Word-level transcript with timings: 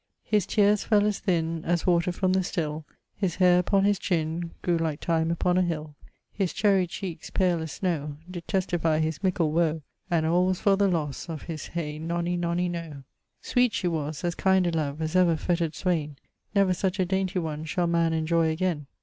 His 0.23 0.47
teares 0.47 0.83
fell 0.83 1.05
as 1.05 1.19
thinne 1.19 1.63
As 1.63 1.85
water 1.85 2.11
from 2.11 2.33
the 2.33 2.43
still, 2.43 2.85
His 3.15 3.35
haire 3.35 3.59
upon 3.59 3.83
his 3.83 3.99
chinne 3.99 4.49
Grew 4.63 4.79
like 4.79 4.99
thyme 4.99 5.29
upon 5.29 5.59
a 5.59 5.61
hill, 5.61 5.93
His 6.33 6.53
cherry 6.53 6.87
cheekes 6.87 7.29
pale 7.29 7.59
as 7.61 7.73
snowe 7.73 8.17
Did 8.27 8.47
testifye 8.47 8.99
his 8.99 9.21
mickle 9.21 9.51
woe, 9.51 9.83
And 10.09 10.25
all 10.25 10.47
was 10.47 10.59
for 10.59 10.75
the 10.75 10.87
losse 10.87 11.29
of 11.29 11.43
his 11.43 11.67
Hye 11.75 11.99
nonny 11.99 12.35
nonny 12.35 12.67
noe. 12.67 13.03
Sweet 13.43 13.73
she 13.73 13.87
was, 13.87 14.23
as 14.23 14.33
kind 14.33 14.65
a 14.65 14.71
love 14.71 15.03
As 15.03 15.15
ever 15.15 15.35
fetter'd 15.37 15.75
swayne; 15.75 16.15
Never 16.55 16.73
such 16.73 16.99
a 16.99 17.05
daynty 17.05 17.37
one 17.37 17.63
Shall 17.65 17.85
man 17.85 18.11
enjoy 18.11 18.49
again. 18.49 18.87